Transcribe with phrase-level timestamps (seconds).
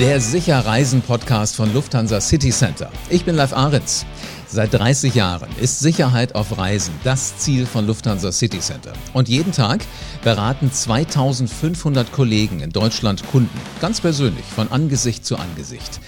[0.00, 2.90] der Sicherreisen-Podcast von Lufthansa City Center.
[3.08, 4.04] Ich bin Live Ahrens.
[4.46, 8.92] Seit 30 Jahren ist Sicherheit auf Reisen das Ziel von Lufthansa City Center.
[9.14, 9.80] Und jeden Tag
[10.22, 15.98] beraten 2500 Kollegen in Deutschland Kunden, ganz persönlich, von Angesicht zu Angesicht.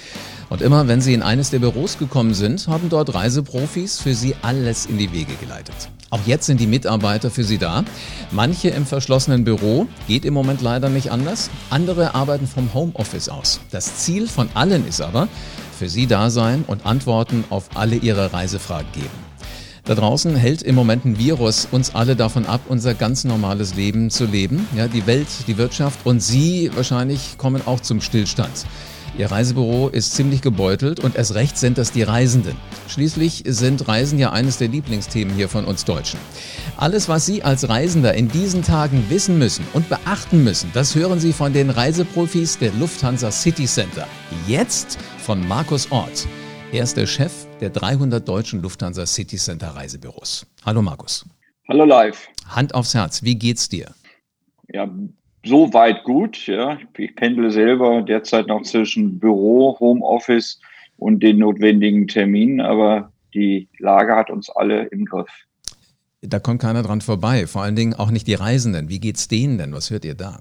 [0.51, 4.35] Und immer wenn Sie in eines der Büros gekommen sind, haben dort Reiseprofis für Sie
[4.43, 5.91] alles in die Wege geleitet.
[6.11, 7.85] Auch jetzt sind die Mitarbeiter für Sie da.
[8.31, 11.51] Manche im verschlossenen Büro, geht im Moment leider nicht anders.
[11.69, 13.61] Andere arbeiten vom Homeoffice aus.
[13.71, 15.29] Das Ziel von allen ist aber,
[15.79, 19.29] für Sie da sein und Antworten auf alle Ihre Reisefragen geben.
[19.85, 24.11] Da draußen hält im Moment ein Virus uns alle davon ab, unser ganz normales Leben
[24.11, 24.67] zu leben.
[24.77, 28.67] Ja, die Welt, die Wirtschaft und Sie wahrscheinlich kommen auch zum Stillstand.
[29.19, 32.57] Ihr Reisebüro ist ziemlich gebeutelt und erst recht sind das die Reisenden.
[32.87, 36.21] Schließlich sind Reisen ja eines der Lieblingsthemen hier von uns Deutschen.
[36.77, 41.19] Alles, was Sie als Reisender in diesen Tagen wissen müssen und beachten müssen, das hören
[41.19, 44.07] Sie von den Reiseprofis der Lufthansa City Center.
[44.47, 46.29] Jetzt von Markus Ort.
[46.71, 50.47] Er ist der Chef der 300 deutschen Lufthansa City Center Reisebüros.
[50.65, 51.27] Hallo Markus.
[51.67, 52.29] Hallo live.
[52.47, 53.91] Hand aufs Herz, wie geht's dir?
[54.73, 54.89] Ja,
[55.49, 56.47] so weit gut.
[56.47, 56.79] Ja.
[56.97, 60.61] Ich pendle selber derzeit noch zwischen Büro, Homeoffice
[60.97, 65.31] und den notwendigen Terminen, aber die Lage hat uns alle im Griff.
[66.21, 68.89] Da kommt keiner dran vorbei, vor allen Dingen auch nicht die Reisenden.
[68.89, 69.73] Wie geht's denen denn?
[69.73, 70.41] Was hört ihr da?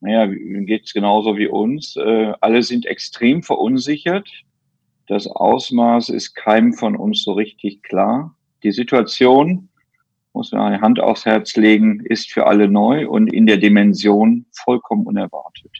[0.00, 1.96] Naja, geht es genauso wie uns.
[1.96, 4.28] Äh, alle sind extrem verunsichert.
[5.06, 8.34] Das Ausmaß ist keinem von uns so richtig klar.
[8.62, 9.68] Die Situation
[10.32, 14.46] muss man eine Hand aufs Herz legen, ist für alle neu und in der Dimension
[14.52, 15.70] vollkommen unerwartet.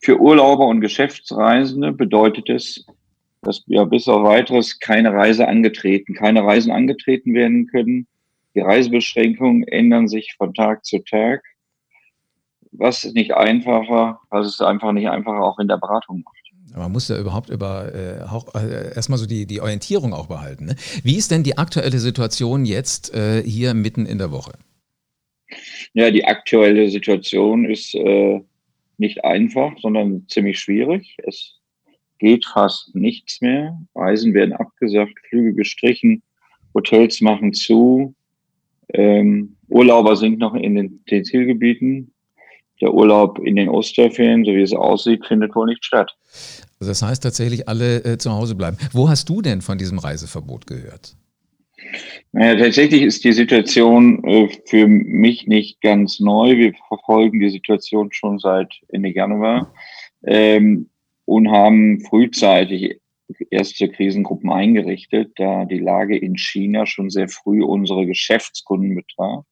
[0.00, 2.84] Für Urlauber und Geschäftsreisende bedeutet es,
[3.42, 8.06] dass ja bis auf weiteres keine Reise angetreten, keine Reisen angetreten werden können.
[8.54, 11.42] Die Reisebeschränkungen ändern sich von Tag zu Tag.
[12.70, 16.41] Was ist nicht einfacher, was ist einfach nicht einfacher auch in der Beratung macht.
[16.74, 20.66] Man muss ja überhaupt über äh, auch, äh, erstmal so die, die Orientierung auch behalten.
[20.66, 20.76] Ne?
[21.02, 24.52] Wie ist denn die aktuelle Situation jetzt äh, hier mitten in der Woche?
[25.92, 28.40] Ja, die aktuelle Situation ist äh,
[28.96, 31.16] nicht einfach, sondern ziemlich schwierig.
[31.26, 31.58] Es
[32.18, 33.78] geht fast nichts mehr.
[33.94, 36.22] Reisen werden abgesagt, Flüge gestrichen,
[36.72, 38.14] Hotels machen zu.
[38.94, 42.12] Ähm, Urlauber sind noch in den, den Zielgebieten
[42.82, 46.14] der Urlaub in den Osterferien, so wie es aussieht, findet wohl nicht statt.
[46.80, 48.76] Also das heißt tatsächlich alle äh, zu Hause bleiben.
[48.92, 51.16] Wo hast du denn von diesem Reiseverbot gehört?
[52.32, 56.56] Naja, tatsächlich ist die Situation äh, für mich nicht ganz neu.
[56.56, 59.72] Wir verfolgen die Situation schon seit Ende Januar
[60.24, 60.88] ähm,
[61.24, 63.00] und haben frühzeitig
[63.50, 69.44] erste Krisengruppen eingerichtet, da die Lage in China schon sehr früh unsere Geschäftskunden betraf.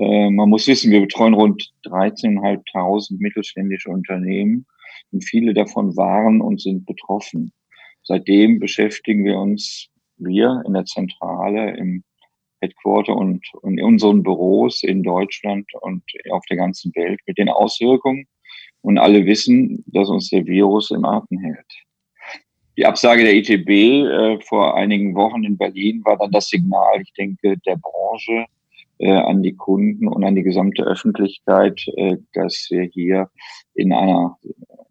[0.00, 4.66] Äh, man muss wissen, wir betreuen rund 13.500 mittelständische Unternehmen
[5.10, 7.52] und viele davon waren und sind betroffen.
[8.02, 12.04] Seitdem beschäftigen wir uns, wir in der Zentrale, im
[12.60, 18.26] Headquarter und, in unseren Büros in Deutschland und auf der ganzen Welt mit den Auswirkungen.
[18.80, 21.66] Und alle wissen, dass uns der Virus im Atem hält.
[22.76, 27.12] Die Absage der ITB äh, vor einigen Wochen in Berlin war dann das Signal, ich
[27.14, 28.46] denke, der Branche,
[28.98, 33.30] äh, an die Kunden und an die gesamte Öffentlichkeit, äh, dass wir hier
[33.74, 34.36] in einer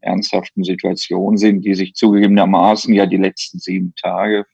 [0.01, 4.46] ernsthaften Situation sind, die sich zugegebenermaßen ja die letzten sieben Tage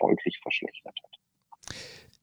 [0.00, 1.76] deutlich verschlechtert hat.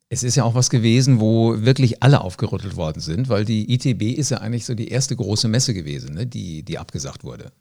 [0.10, 4.18] Es ist ja auch was gewesen, wo wirklich alle aufgerüttelt worden sind, weil die ITB
[4.18, 7.52] ist ja eigentlich so die erste große Messe gewesen, ne, die, die abgesagt wurde.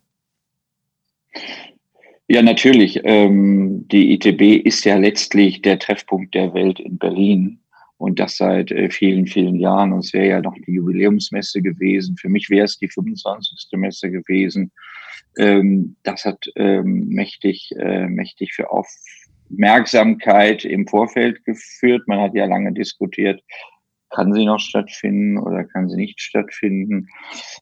[2.28, 3.00] Ja, natürlich.
[3.04, 7.60] Ähm, die ITB ist ja letztlich der Treffpunkt der Welt in Berlin
[7.98, 9.92] und das seit äh, vielen, vielen Jahren.
[9.92, 12.16] Und es wäre ja noch die Jubiläumsmesse gewesen.
[12.16, 13.68] Für mich wäre es die 25.
[13.72, 14.72] Messe gewesen.
[15.38, 22.06] Ähm, das hat ähm, mächtig, äh, mächtig für Aufmerksamkeit im Vorfeld geführt.
[22.06, 23.42] Man hat ja lange diskutiert,
[24.10, 27.08] kann sie noch stattfinden oder kann sie nicht stattfinden.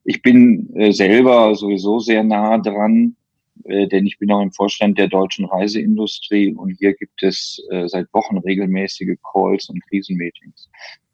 [0.04, 3.16] Ich bin äh, selber sowieso sehr nah dran
[3.64, 7.88] äh, denn ich bin auch im Vorstand der deutschen Reiseindustrie und hier gibt es äh,
[7.88, 10.70] seit Wochen regelmäßige Calls und Krisenmeetings.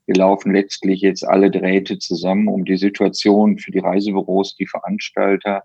[0.07, 5.63] Wir laufen letztlich jetzt alle Drähte zusammen, um die Situation für die Reisebüros, die Veranstalter,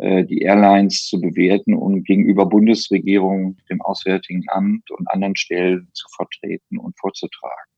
[0.00, 6.78] die Airlines zu bewerten und gegenüber Bundesregierung, dem Auswärtigen Amt und anderen Stellen zu vertreten
[6.78, 7.70] und vorzutragen.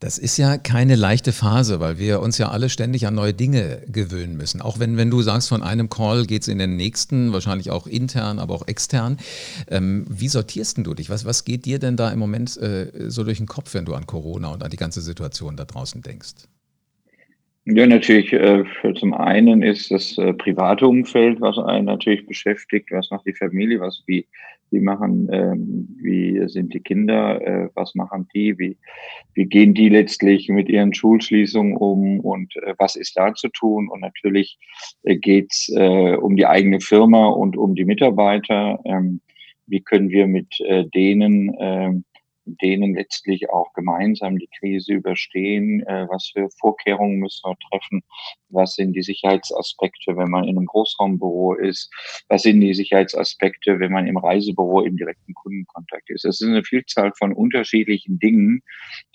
[0.00, 3.82] Das ist ja keine leichte Phase, weil wir uns ja alle ständig an neue Dinge
[3.86, 4.60] gewöhnen müssen.
[4.60, 7.86] Auch wenn, wenn du sagst, von einem Call geht es in den nächsten, wahrscheinlich auch
[7.86, 9.18] intern, aber auch extern.
[9.68, 11.08] Ähm, wie sortierst du dich?
[11.08, 13.94] Was, was geht dir denn da im Moment äh, so durch den Kopf, wenn du
[13.94, 16.48] an Corona und an die ganze Situation da draußen denkst?
[17.64, 18.32] Ja, natürlich.
[18.32, 18.64] Äh,
[18.96, 22.90] zum einen ist das äh, private Umfeld, was einen natürlich beschäftigt.
[22.90, 23.78] Was macht die Familie?
[23.78, 24.26] Was wie
[24.72, 27.40] wie machen ähm, wie sind die Kinder?
[27.40, 28.58] Äh, was machen die?
[28.58, 28.76] Wie
[29.34, 32.18] wie gehen die letztlich mit ihren Schulschließungen um?
[32.18, 33.88] Und äh, was ist da zu tun?
[33.88, 34.58] Und natürlich
[35.04, 38.80] äh, geht's um die eigene Firma und um die Mitarbeiter.
[38.84, 39.20] Ähm,
[39.68, 40.58] wie können wir mit
[40.94, 41.92] denen äh,
[42.44, 45.82] denen letztlich auch gemeinsam die Krise überstehen.
[45.86, 48.02] Äh, was für Vorkehrungen müssen wir treffen?
[48.48, 51.90] Was sind die Sicherheitsaspekte, wenn man in einem Großraumbüro ist?
[52.28, 56.24] Was sind die Sicherheitsaspekte, wenn man im Reisebüro im direkten Kundenkontakt ist?
[56.24, 58.62] Es ist eine Vielzahl von unterschiedlichen Dingen,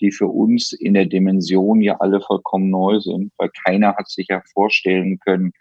[0.00, 4.28] die für uns in der Dimension ja alle vollkommen neu sind, weil keiner hat sich
[4.28, 5.52] ja vorstellen können,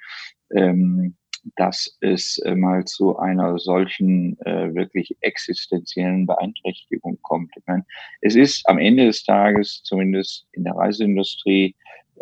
[0.56, 1.16] ähm,
[1.56, 7.52] dass es äh, mal zu einer solchen äh, wirklich existenziellen Beeinträchtigung kommt.
[7.56, 7.86] Ich meine,
[8.22, 11.76] es ist am Ende des Tages, zumindest in der Reiseindustrie,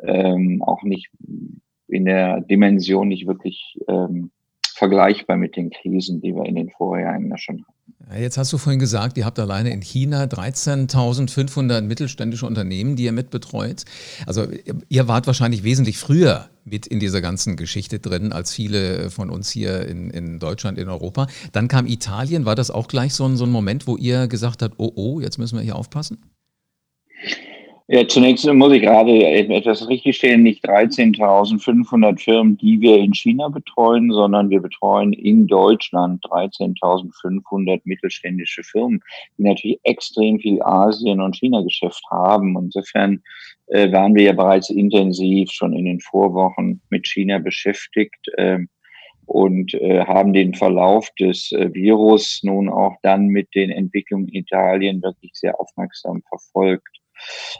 [0.03, 1.09] ähm, auch nicht
[1.87, 4.31] in der Dimension nicht wirklich ähm,
[4.75, 7.74] vergleichbar mit den Krisen, die wir in den Vorjahren ja schon hatten.
[8.13, 13.11] Jetzt hast du vorhin gesagt, ihr habt alleine in China 13.500 mittelständische Unternehmen, die ihr
[13.11, 13.83] mitbetreut.
[14.27, 14.47] Also
[14.89, 19.49] ihr wart wahrscheinlich wesentlich früher mit in dieser ganzen Geschichte drin als viele von uns
[19.49, 21.27] hier in, in Deutschland, in Europa.
[21.51, 22.45] Dann kam Italien.
[22.45, 25.19] War das auch gleich so ein, so ein Moment, wo ihr gesagt habt, oh oh,
[25.19, 26.19] jetzt müssen wir hier aufpassen?
[27.87, 34.11] Ja, zunächst muss ich gerade etwas richtigstellen, nicht 13.500 Firmen, die wir in China betreuen,
[34.11, 39.01] sondern wir betreuen in Deutschland 13.500 mittelständische Firmen,
[39.37, 42.57] die natürlich extrem viel Asien- und China-Geschäft haben.
[42.57, 43.21] Insofern
[43.67, 48.27] äh, waren wir ja bereits intensiv schon in den Vorwochen mit China beschäftigt.
[48.37, 48.65] Äh,
[49.27, 54.41] und äh, haben den Verlauf des äh, Virus nun auch dann mit den Entwicklungen in
[54.41, 56.99] Italien wirklich sehr aufmerksam verfolgt.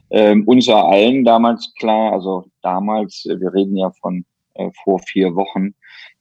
[0.10, 4.26] Ähm, uns war allen damals klar, also damals, äh, wir reden ja von
[4.56, 5.76] äh, vor vier Wochen,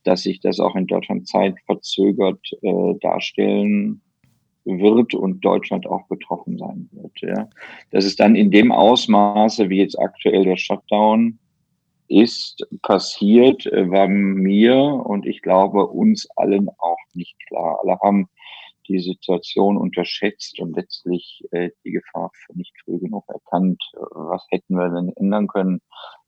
[0.05, 4.03] dass sich das auch in Deutschland zeitverzögert äh, darstellen
[4.65, 7.21] wird und Deutschland auch betroffen sein wird.
[7.21, 7.49] Ja.
[7.91, 11.39] Dass es dann in dem Ausmaße, wie jetzt aktuell der Shutdown
[12.09, 17.79] ist, passiert, äh, war mir und ich glaube uns allen auch nicht klar.
[17.83, 18.29] Alle haben
[18.89, 23.83] die Situation unterschätzt und letztlich äh, die Gefahr für nicht früh genug erkannt.
[23.93, 25.81] Was hätten wir denn ändern können?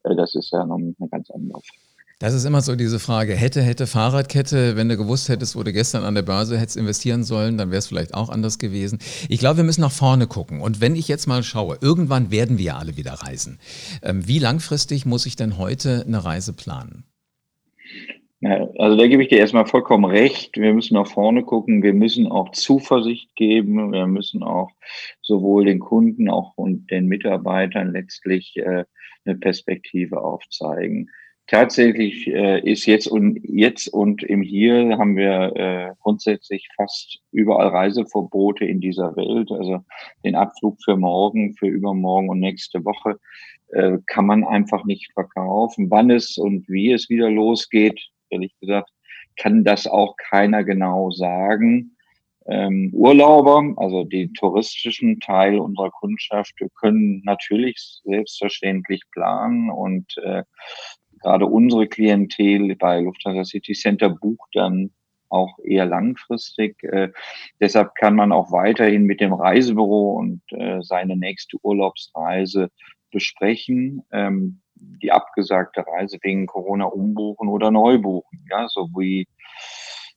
[0.05, 1.87] Äh, das ist ja noch eine ganz andere Frage.
[2.19, 5.71] Das ist immer so diese Frage, hätte, hätte Fahrradkette, wenn du gewusst hättest, wo du
[5.71, 9.01] gestern an der Börse hättest investieren sollen, dann wäre es vielleicht auch anders gewesen.
[9.29, 10.63] Ich glaube, wir müssen nach vorne gucken.
[10.63, 13.59] Und wenn ich jetzt mal schaue, irgendwann werden wir ja alle wieder reisen.
[14.03, 17.05] Ähm, wie langfristig muss ich denn heute eine Reise planen?
[18.47, 20.57] Ja, also da gebe ich dir erstmal vollkommen recht.
[20.57, 21.83] Wir müssen nach vorne gucken.
[21.83, 23.91] Wir müssen auch Zuversicht geben.
[23.91, 24.71] Wir müssen auch
[25.21, 28.85] sowohl den Kunden auch und den Mitarbeitern letztlich äh,
[29.25, 31.11] eine Perspektive aufzeigen.
[31.49, 37.69] Tatsächlich äh, ist jetzt und jetzt und im Hier haben wir äh, grundsätzlich fast überall
[37.69, 39.51] Reiseverbote in dieser Welt.
[39.51, 39.81] Also
[40.25, 43.19] den Abflug für morgen, für übermorgen und nächste Woche
[43.73, 45.91] äh, kann man einfach nicht verkaufen.
[45.91, 48.91] Wann es und wie es wieder losgeht, ehrlich gesagt,
[49.37, 51.97] kann das auch keiner genau sagen.
[52.49, 60.45] Ähm, Urlauber, also die touristischen Teil unserer Kundschaft, können natürlich selbstverständlich planen und äh,
[61.23, 64.91] gerade unsere Klientel bei Lufthansa City Center bucht dann
[65.29, 66.83] auch eher langfristig.
[66.85, 67.11] Äh,
[67.61, 72.71] deshalb kann man auch weiterhin mit dem Reisebüro und äh, seine nächste Urlaubsreise
[73.11, 74.03] besprechen.
[74.13, 79.27] Ähm, die abgesagte Reise wegen Corona umbuchen oder neu buchen, ja, so wie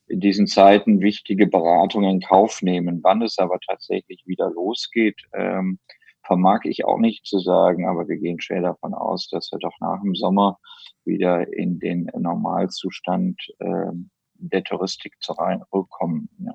[0.07, 2.99] in diesen Zeiten wichtige Beratungen in Kauf nehmen.
[3.03, 5.79] Wann es aber tatsächlich wieder losgeht, ähm,
[6.25, 9.79] vermag ich auch nicht zu sagen, aber wir gehen schwer davon aus, dass wir doch
[9.79, 10.57] nach dem Sommer
[11.05, 16.29] wieder in den Normalzustand ähm, der Touristik zurückkommen.
[16.39, 16.53] Ja.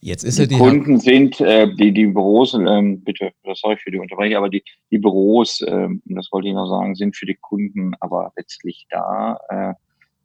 [0.00, 3.90] Jetzt ist die, die Kunden sind, äh, die, die Büros, ähm, bitte, das sorry für
[3.90, 7.38] die Unterbrechung, aber die, die Büros, ähm, das wollte ich noch sagen, sind für die
[7.40, 9.38] Kunden aber letztlich da.
[9.48, 9.74] Äh,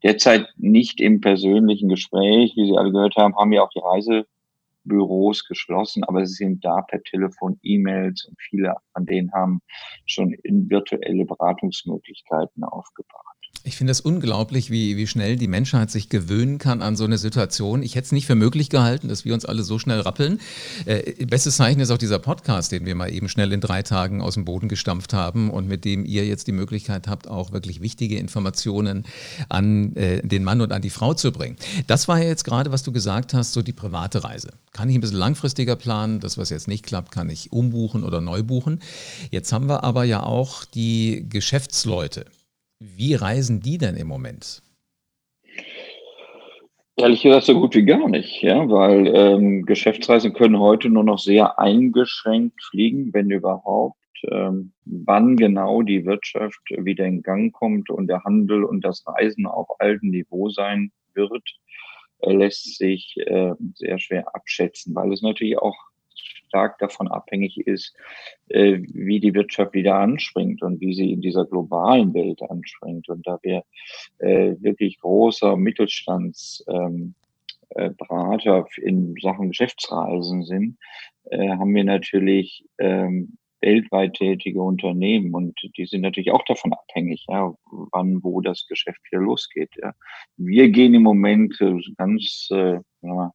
[0.04, 5.46] derzeit nicht im persönlichen Gespräch, wie Sie alle gehört haben, haben ja auch die Reisebüros
[5.48, 9.62] geschlossen, aber sie sind da per Telefon, E-Mails und viele von denen haben
[10.06, 13.29] schon in virtuelle Beratungsmöglichkeiten aufgebracht.
[13.64, 17.18] Ich finde es unglaublich, wie, wie schnell die Menschheit sich gewöhnen kann an so eine
[17.18, 17.84] Situation.
[17.84, 20.40] Ich hätte es nicht für möglich gehalten, dass wir uns alle so schnell rappeln.
[20.86, 24.22] Äh, bestes Zeichen ist auch dieser Podcast, den wir mal eben schnell in drei Tagen
[24.22, 27.82] aus dem Boden gestampft haben und mit dem ihr jetzt die Möglichkeit habt, auch wirklich
[27.82, 29.06] wichtige Informationen
[29.50, 31.58] an äh, den Mann und an die Frau zu bringen.
[31.86, 34.52] Das war ja jetzt gerade, was du gesagt hast, so die private Reise.
[34.72, 36.22] Kann ich ein bisschen langfristiger planen?
[36.22, 38.80] Das, was jetzt nicht klappt, kann ich umbuchen oder neu buchen.
[39.32, 42.26] Jetzt haben wir aber ja auch die Geschäftsleute
[42.80, 44.62] Wie reisen die denn im Moment?
[46.96, 51.20] Ehrlich gesagt, so gut wie gar nicht, ja, weil ähm, Geschäftsreisen können heute nur noch
[51.20, 53.96] sehr eingeschränkt fliegen, wenn überhaupt.
[54.30, 59.46] Ähm, wann genau die Wirtschaft wieder in Gang kommt und der Handel und das Reisen
[59.46, 61.48] auf altem Niveau sein wird,
[62.20, 65.78] äh, lässt sich äh, sehr schwer abschätzen, weil es natürlich auch
[66.50, 67.96] stark davon abhängig ist,
[68.50, 73.08] äh, wie die Wirtschaft wieder anspringt und wie sie in dieser globalen Welt anspringt.
[73.08, 73.64] Und da wir
[74.18, 77.16] äh, wirklich großer Mittelstandsberater
[77.78, 80.78] ähm, äh, in Sachen Geschäftsreisen sind,
[81.32, 87.54] haben wir natürlich ähm, weltweit tätige Unternehmen und die sind natürlich auch davon abhängig, ja,
[87.92, 89.72] wann, wo das Geschäft wieder losgeht.
[89.82, 89.94] Ja.
[90.38, 93.34] Wir gehen im Moment äh, ganz äh, ja,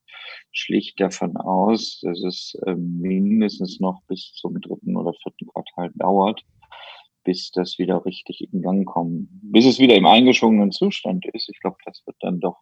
[0.52, 6.42] schlicht davon aus, dass es äh, mindestens noch bis zum dritten oder vierten Quartal dauert,
[7.24, 9.28] bis das wieder richtig in Gang kommt.
[9.30, 11.48] Bis es wieder im eingeschwungenen Zustand ist.
[11.48, 12.58] Ich glaube, das wird dann doch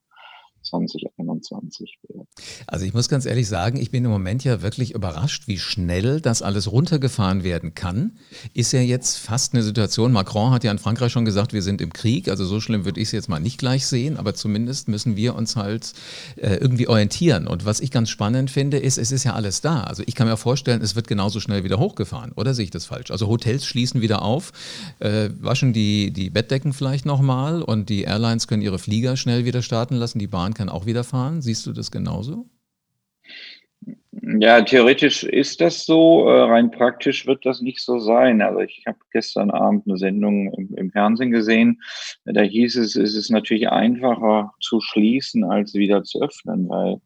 [0.63, 2.27] 2021 wäre.
[2.67, 6.21] Also ich muss ganz ehrlich sagen, ich bin im Moment ja wirklich überrascht, wie schnell
[6.21, 8.13] das alles runtergefahren werden kann.
[8.55, 11.81] Ist ja jetzt fast eine Situation, Macron hat ja in Frankreich schon gesagt, wir sind
[11.81, 14.89] im Krieg, also so schlimm würde ich es jetzt mal nicht gleich sehen, aber zumindest
[14.89, 15.93] müssen wir uns halt
[16.37, 17.47] äh, irgendwie orientieren.
[17.47, 19.83] Und was ich ganz spannend finde, ist, es ist ja alles da.
[19.83, 22.87] Also ich kann mir vorstellen, es wird genauso schnell wieder hochgefahren, oder sehe ich das
[22.87, 23.11] falsch?
[23.11, 24.53] Also Hotels schließen wieder auf,
[25.01, 29.63] äh, waschen die, die Bettdecken vielleicht nochmal und die Airlines können ihre Flieger schnell wieder
[29.63, 31.43] starten lassen, die Bahn kann auch wieder fahren.
[31.43, 32.47] Siehst du das genauso?
[34.39, 36.29] Ja, theoretisch ist das so.
[36.29, 38.41] Äh, rein praktisch wird das nicht so sein.
[38.41, 41.83] Also ich habe gestern Abend eine Sendung im, im, Fernsehen gesehen.
[42.25, 47.01] Da hieß es, es ist natürlich einfacher zu schließen, als wieder zu öffnen, weil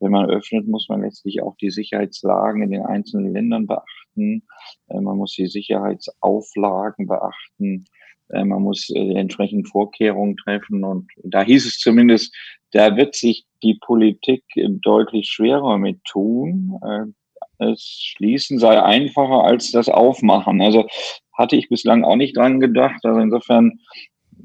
[0.00, 4.42] wenn man öffnet, muss man letztlich auch die Sicherheitslagen in den einzelnen Ländern beachten.
[4.88, 7.84] Äh, man muss die Sicherheitsauflagen beachten.
[8.30, 10.84] Äh, man muss die entsprechenden Vorkehrungen treffen.
[10.84, 12.34] Und da hieß es zumindest,
[12.72, 16.78] da wird sich die Politik deutlich schwerer mit tun.
[16.82, 17.12] Äh,
[17.58, 20.60] das Schließen sei einfacher als das Aufmachen.
[20.60, 20.86] Also
[21.32, 23.04] hatte ich bislang auch nicht dran gedacht.
[23.04, 23.80] Also insofern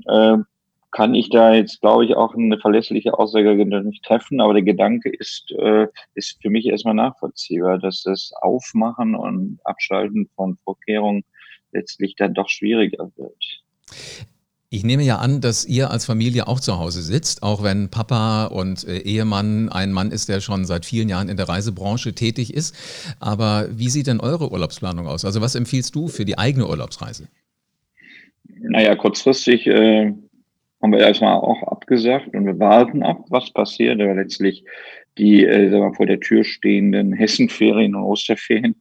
[0.08, 0.38] äh,
[0.92, 4.42] kann ich da jetzt, glaube ich, auch eine verlässliche Aussage nicht treffen.
[4.42, 10.30] Aber der Gedanke ist, äh, ist für mich erstmal nachvollziehbar, dass das Aufmachen und Abschalten
[10.36, 11.24] von Vorkehrungen
[11.72, 13.64] letztlich dann doch schwieriger wird.
[14.74, 18.46] Ich nehme ja an, dass ihr als Familie auch zu Hause sitzt, auch wenn Papa
[18.46, 22.54] und äh, Ehemann ein Mann ist, der schon seit vielen Jahren in der Reisebranche tätig
[22.54, 22.74] ist.
[23.20, 25.26] Aber wie sieht denn eure Urlaubsplanung aus?
[25.26, 27.28] Also was empfiehlst du für die eigene Urlaubsreise?
[28.62, 30.14] Naja, kurzfristig äh,
[30.82, 34.00] haben wir erstmal auch abgesagt und wir warten ab, was passiert.
[34.00, 34.64] Aber letztlich
[35.18, 38.76] die äh, sagen wir, vor der Tür stehenden Hessenferien und Osterferien,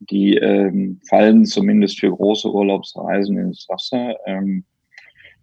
[0.00, 4.16] die ähm, fallen zumindest für große Urlaubsreisen ins Wasser.
[4.26, 4.64] Ähm,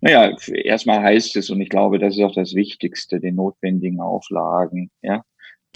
[0.02, 4.92] naja, erstmal heißt es, und ich glaube, das ist auch das Wichtigste, den notwendigen Auflagen
[5.02, 5.24] ja,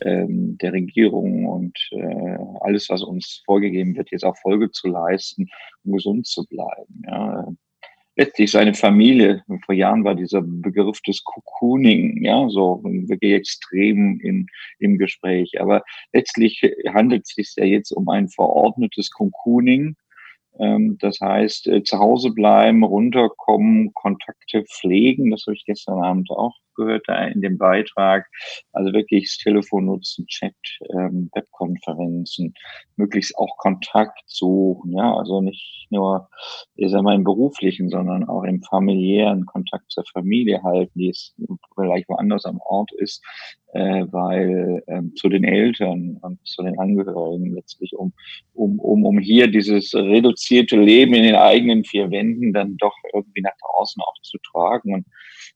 [0.01, 5.47] ähm, der Regierung und äh, alles, was uns vorgegeben wird, jetzt auch Folge zu leisten,
[5.83, 7.03] um gesund zu bleiben.
[7.07, 7.47] Ja.
[8.17, 14.47] Letztlich seine Familie, vor Jahren war dieser Begriff des Cocooning, ja, so wirklich extrem in,
[14.79, 15.61] im Gespräch.
[15.61, 16.61] Aber letztlich
[16.93, 19.95] handelt es sich ja jetzt um ein verordnetes Cocooning,
[20.59, 25.31] ähm, das heißt, äh, zu Hause bleiben, runterkommen, Kontakte pflegen.
[25.31, 28.27] Das habe ich gestern Abend auch gehört da in dem Beitrag.
[28.71, 30.55] Also wirklich das Telefon nutzen, Chat,
[30.93, 32.53] ähm, Webkonferenzen,
[32.95, 34.93] möglichst auch Kontakt suchen.
[34.93, 36.29] Ja, also nicht nur,
[36.75, 41.35] ich sag mal, im beruflichen, sondern auch im familiären Kontakt zur Familie halten, die es
[41.75, 43.21] vielleicht woanders am Ort ist
[43.73, 48.13] äh, weil ähm, zu den Eltern und zu den Angehörigen letztlich, um,
[48.53, 53.41] um, um, um hier dieses reduzierte Leben in den eigenen vier Wänden dann doch irgendwie
[53.41, 54.95] nach draußen auch zu tragen.
[54.95, 55.05] Und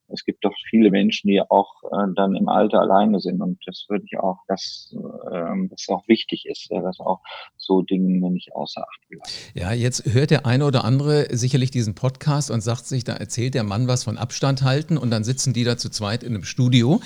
[0.07, 3.41] es gibt doch viele Menschen, die auch äh, dann im Alter alleine sind.
[3.41, 4.95] Und das würde ich auch, dass
[5.31, 7.21] ähm, das auch wichtig ist, ja, dass auch
[7.57, 9.51] so Dinge nicht außer Acht gelassen.
[9.53, 13.53] Ja, jetzt hört der eine oder andere sicherlich diesen Podcast und sagt sich, da erzählt
[13.53, 16.43] der Mann was von Abstand halten und dann sitzen die da zu zweit in einem
[16.43, 17.01] Studio.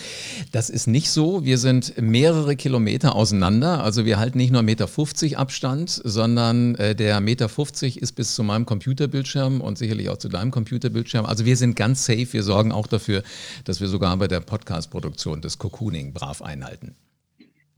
[0.51, 1.44] Das ist nicht so.
[1.44, 3.84] Wir sind mehrere Kilometer auseinander.
[3.84, 8.36] Also wir halten nicht nur 1,50 Meter Abstand, sondern äh, der 1,50 Meter ist bis
[8.36, 11.25] zu meinem Computerbildschirm und sicherlich auch zu deinem Computerbildschirm.
[11.25, 12.32] Also wir sind ganz safe.
[12.32, 13.24] Wir sorgen auch dafür,
[13.65, 16.96] dass wir sogar bei der Podcast-Produktion das Cocooning brav einhalten.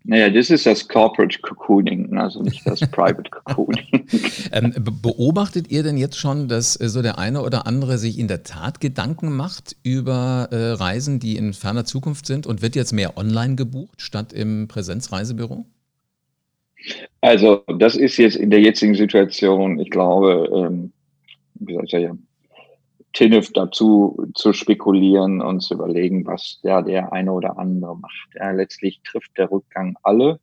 [0.04, 4.08] Naja, das ist das Corporate Cocooning, also nicht das Private Cocooning.
[4.52, 8.28] ähm, beobachtet ihr denn jetzt schon, dass äh, so der eine oder andere sich in
[8.28, 12.94] der Tat Gedanken macht über äh, Reisen, die in ferner Zukunft sind und wird jetzt
[12.94, 15.66] mehr online gebucht statt im Präsenzreisebüro?
[17.22, 20.92] Also das ist jetzt in der jetzigen Situation, ich glaube, ähm,
[21.56, 22.26] wie soll ich sagen,
[23.14, 28.30] Tinnef dazu zu spekulieren und zu überlegen, was der, der eine oder andere macht.
[28.36, 30.40] Ja, letztlich trifft der Rückgang alle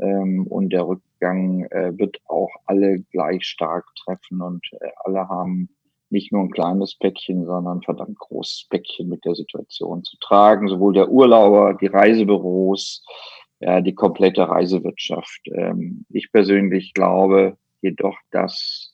[0.00, 5.68] ähm, und der Rückgang äh, wird auch alle gleich stark treffen und äh, alle haben
[6.10, 10.68] nicht nur ein kleines Päckchen, sondern ein verdammt großes Päckchen mit der Situation zu tragen.
[10.68, 13.02] Sowohl der Urlauber, die Reisebüros,
[13.60, 15.40] ja, die komplette Reisewirtschaft.
[15.54, 18.91] Ähm, ich persönlich glaube jedoch, dass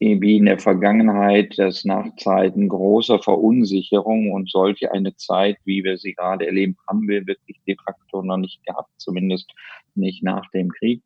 [0.00, 5.96] wie in der Vergangenheit das nach Zeiten großer Verunsicherung und solche eine Zeit, wie wir
[5.98, 9.50] sie gerade erleben, haben wir wirklich de facto noch nicht gehabt, zumindest
[9.94, 11.02] nicht nach dem Krieg.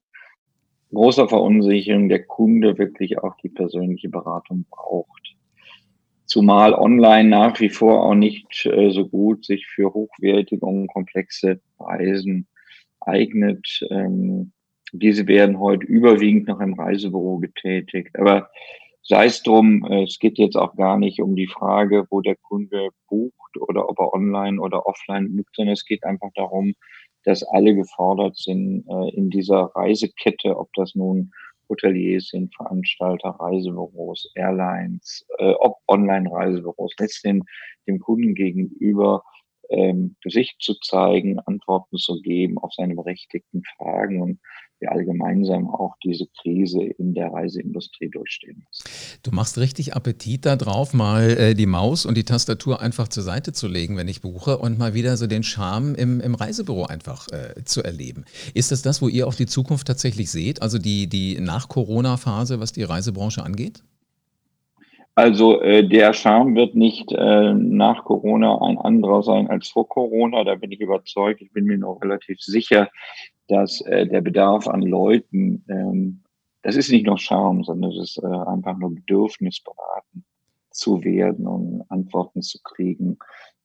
[0.91, 5.37] Großer Verunsicherung der Kunde wirklich auch die persönliche Beratung braucht.
[6.25, 11.61] Zumal online nach wie vor auch nicht äh, so gut sich für hochwertige und komplexe
[11.79, 12.47] Reisen
[13.01, 13.87] eignet.
[13.91, 14.53] Ähm,
[14.93, 18.19] diese werden heute überwiegend noch im Reisebüro getätigt.
[18.19, 18.49] Aber
[19.11, 22.37] Sei es drum, äh, es geht jetzt auch gar nicht um die Frage, wo der
[22.37, 26.75] Kunde bucht oder ob er online oder offline bucht, sondern es geht einfach darum,
[27.25, 31.31] dass alle gefordert sind äh, in dieser Reisekette, ob das nun
[31.71, 37.49] Hoteliers sind, Veranstalter, Reisebüros, Airlines, äh, ob Online-Reisebüros, letztendlich
[37.87, 39.23] dem Kunden gegenüber
[39.71, 44.41] ähm, Gesicht zu zeigen, Antworten zu geben auf seine berechtigten Fragen und
[44.81, 48.85] wir alle gemeinsam auch diese Krise in der Reiseindustrie durchstehen müssen.
[49.23, 53.53] Du machst richtig Appetit darauf, mal äh, die Maus und die Tastatur einfach zur Seite
[53.53, 57.27] zu legen, wenn ich buche und mal wieder so den Charme im, im Reisebüro einfach
[57.33, 58.25] äh, zu erleben.
[58.55, 62.73] Ist das das, wo ihr auch die Zukunft tatsächlich seht, also die, die Nach-Corona-Phase, was
[62.73, 63.83] die Reisebranche angeht?
[65.19, 70.45] Also äh, der Charme wird nicht äh, nach Corona ein anderer sein als vor Corona.
[70.45, 71.43] Da bin ich überzeugt.
[71.43, 72.89] Ich bin mir noch relativ sicher,
[73.49, 76.23] dass äh, der Bedarf an Leuten, ähm,
[76.63, 80.25] das ist nicht nur Charme, sondern es ist äh, einfach nur Bedürfnis, beraten
[80.71, 83.19] zu werden und Antworten zu kriegen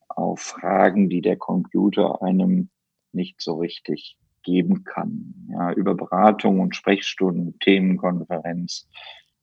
[0.07, 2.69] auf Fragen, die der Computer einem
[3.11, 5.47] nicht so richtig geben kann.
[5.49, 8.87] Ja, über Beratung und Sprechstunden, Themenkonferenz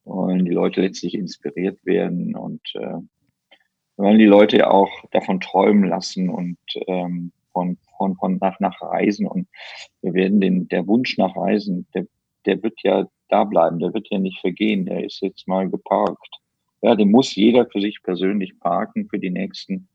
[0.04, 2.98] wollen die Leute letztlich inspiriert werden und äh,
[3.96, 9.26] wollen die Leute auch davon träumen lassen und ähm, von, von, von nach, nach Reisen.
[9.26, 9.46] Und
[10.02, 12.06] wir werden den, der Wunsch nach Reisen, der,
[12.46, 16.40] der wird ja da bleiben, der wird ja nicht vergehen, der ist jetzt mal geparkt.
[16.82, 19.88] Ja, den muss jeder für sich persönlich parken für die nächsten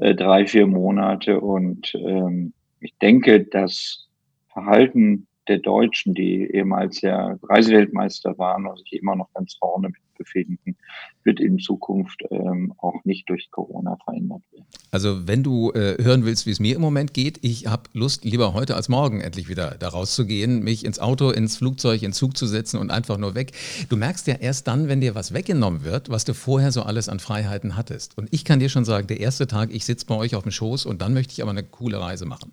[0.00, 1.40] äh, drei, vier Monate.
[1.40, 4.08] Und ähm, ich denke, das
[4.52, 10.76] Verhalten der Deutschen, die ehemals ja Reiseweltmeister waren und sich immer noch ganz vorne befinden,
[11.24, 14.66] wird in Zukunft ähm, auch nicht durch Corona verändert werden.
[14.90, 18.24] Also wenn du äh, hören willst, wie es mir im Moment geht, ich habe Lust,
[18.24, 22.36] lieber heute als morgen endlich wieder da rauszugehen, mich ins Auto, ins Flugzeug, in Zug
[22.36, 23.52] zu setzen und einfach nur weg.
[23.88, 27.08] Du merkst ja erst dann, wenn dir was weggenommen wird, was du vorher so alles
[27.08, 28.16] an Freiheiten hattest.
[28.16, 30.52] Und ich kann dir schon sagen, der erste Tag, ich sitze bei euch auf dem
[30.52, 32.52] Schoß und dann möchte ich aber eine coole Reise machen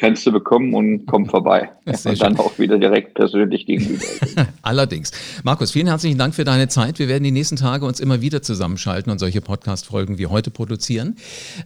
[0.00, 1.70] kannst du bekommen und komm vorbei.
[1.84, 4.02] und dann auch wieder direkt persönlich gegenüber.
[4.62, 5.12] Allerdings.
[5.44, 6.98] Markus, vielen herzlichen Dank für deine Zeit.
[6.98, 11.16] Wir werden die nächsten Tage uns immer wieder zusammenschalten und solche Podcast-Folgen wie heute produzieren.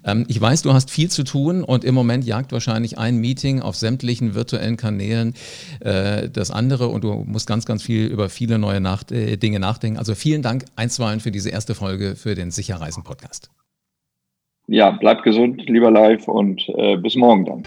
[0.05, 3.62] Ähm, ich weiß, du hast viel zu tun und im Moment jagt wahrscheinlich ein Meeting
[3.62, 5.35] auf sämtlichen virtuellen Kanälen
[5.81, 9.61] äh, das andere und du musst ganz, ganz viel über viele neue Nacht, äh, Dinge
[9.61, 9.99] nachdenken.
[9.99, 13.51] Also vielen Dank einstweilen für diese erste Folge für den Sicherreisen-Podcast.
[14.66, 17.62] Ja, bleib gesund, lieber Live und äh, bis morgen dann.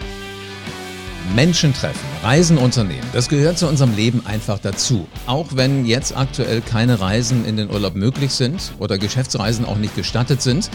[1.34, 5.06] Menschen treffen, Reisen unternehmen, das gehört zu unserem Leben einfach dazu.
[5.26, 9.96] Auch wenn jetzt aktuell keine Reisen in den Urlaub möglich sind oder Geschäftsreisen auch nicht
[9.96, 10.70] gestattet sind,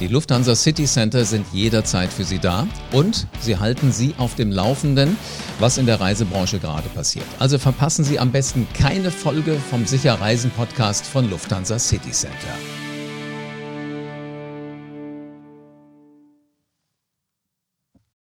[0.00, 4.50] die Lufthansa City Center sind jederzeit für Sie da und sie halten Sie auf dem
[4.50, 5.16] Laufenden,
[5.60, 7.26] was in der Reisebranche gerade passiert.
[7.38, 12.83] Also verpassen Sie am besten keine Folge vom Sicher Reisen Podcast von Lufthansa City Center.